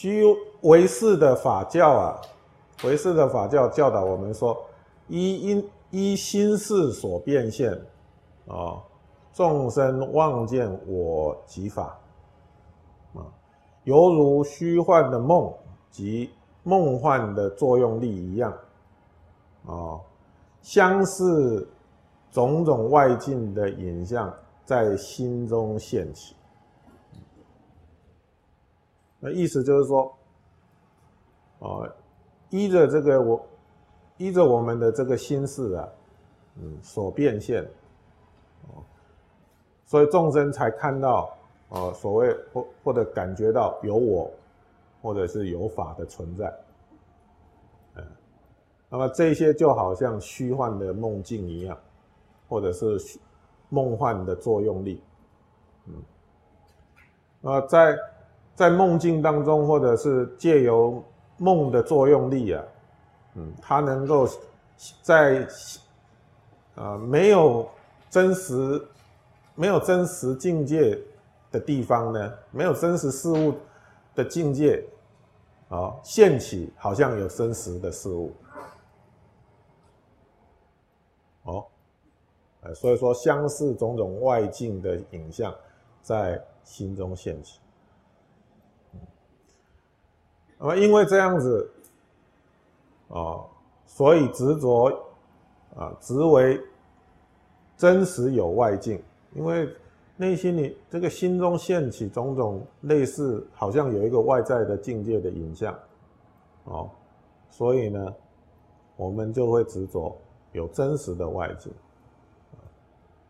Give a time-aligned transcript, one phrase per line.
[0.00, 0.24] 虚
[0.62, 2.18] 唯识的法教啊，
[2.84, 4.56] 唯识的法教教导我们说，
[5.08, 7.70] 依因依心事所变现，
[8.46, 8.80] 啊，
[9.34, 11.98] 众生望见我即法，
[13.12, 13.20] 啊，
[13.84, 15.52] 犹如虚幻的梦
[15.90, 16.30] 及
[16.62, 18.50] 梦幻的作用力一样，
[19.66, 20.00] 啊，
[20.62, 21.68] 相似
[22.30, 24.32] 种种外境的影像
[24.64, 26.34] 在心中现起。
[29.22, 30.10] 那意思就是说，
[31.58, 31.84] 啊，
[32.48, 33.46] 依着这个我，
[34.16, 35.86] 依着我们的这个心事啊，
[36.56, 37.62] 嗯，所变现，
[38.62, 38.80] 哦，
[39.84, 41.36] 所以众生才看到，
[41.68, 44.30] 啊，所谓或或者感觉到有我，
[45.02, 46.50] 或者是有法的存在，
[47.96, 48.04] 嗯，
[48.88, 51.78] 那么这些就好像虚幻的梦境一样，
[52.48, 52.98] 或者是
[53.68, 55.02] 梦幻的作用力，
[55.84, 57.94] 嗯，啊，在。
[58.60, 61.02] 在梦境当中，或者是借由
[61.38, 62.62] 梦的作用力啊，
[63.36, 64.28] 嗯，它能够
[65.00, 65.48] 在
[66.74, 67.66] 啊没有
[68.10, 68.86] 真实、
[69.54, 70.98] 没有真实境界
[71.50, 73.54] 的地方呢，没有真实事物
[74.14, 74.84] 的境界
[75.70, 78.30] 啊，现起好像有真实的事物，
[81.44, 81.64] 哦，
[82.60, 85.50] 呃所以说相似种种外境的影像
[86.02, 87.58] 在心中现起。
[90.62, 91.70] 那么，因为这样子，
[93.08, 93.40] 啊，
[93.86, 94.92] 所以执着，
[95.74, 96.60] 啊，执为
[97.78, 99.74] 真实有外境，因为
[100.18, 105.74] 内心里这个心中现起种种类似，好像有一个外在的境界的影像，
[106.64, 106.90] 哦，
[107.48, 108.14] 所以呢，
[108.96, 110.14] 我们就会执着
[110.52, 111.72] 有真实的外境。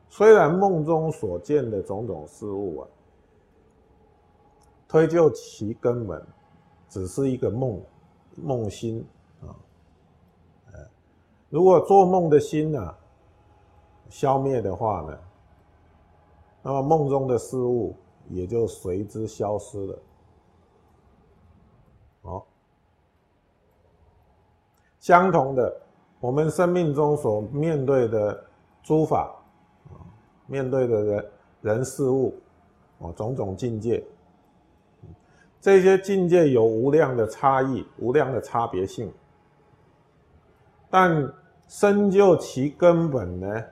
[0.08, 2.88] 虽然梦中所见的种种事物啊，
[4.88, 6.20] 推究其根本。
[6.90, 7.80] 只是一个梦，
[8.34, 9.06] 梦心
[9.40, 9.54] 啊，
[11.48, 12.94] 如果做梦的心呢
[14.08, 15.18] 消灭的话呢，
[16.62, 17.94] 那么梦中的事物
[18.28, 19.98] 也就随之消失了。
[22.22, 22.46] 好，
[24.98, 25.80] 相同的，
[26.18, 28.44] 我们生命中所面对的
[28.82, 29.32] 诸法
[29.90, 30.02] 啊，
[30.46, 31.30] 面对的人
[31.62, 32.34] 人事物
[33.00, 34.04] 啊，种种境界。
[35.60, 39.12] 这些境界有无量的差异，无量的差别性，
[40.88, 41.30] 但
[41.68, 43.62] 深究其根本呢？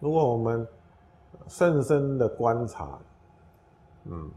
[0.00, 0.66] 如果我们
[1.46, 2.98] 深深的观察，
[4.04, 4.30] 嗯，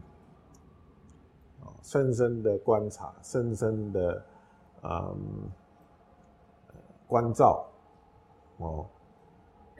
[1.82, 4.24] 深深的观察，深深的
[4.82, 5.50] 嗯
[7.06, 7.66] 关照，
[8.58, 8.86] 哦，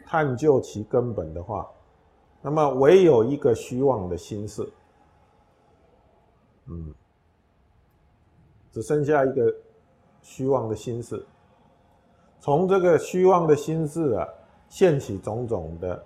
[0.07, 1.69] 探究其根本的话，
[2.41, 4.67] 那么唯有一个虚妄的心事，
[6.69, 6.95] 嗯。
[8.73, 9.55] 只剩下一个
[10.23, 11.23] 虚妄的心事，
[12.41, 14.27] 从这个虚妄的心事啊，
[14.69, 16.03] 现起种种的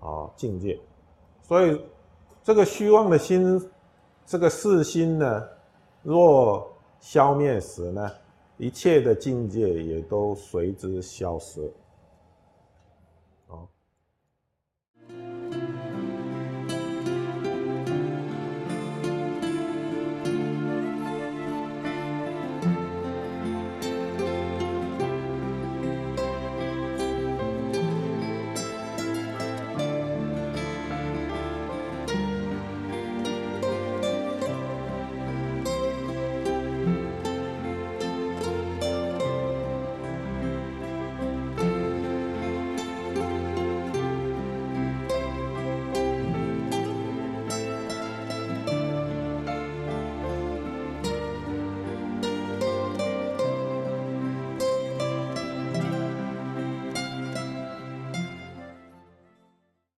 [0.00, 0.80] 啊境界，
[1.42, 1.78] 所以
[2.42, 3.62] 这个虚妄的心，
[4.24, 5.46] 这个世心呢，
[6.02, 6.66] 若
[6.98, 8.10] 消灭时呢，
[8.56, 11.70] 一切的境界也都随之消失。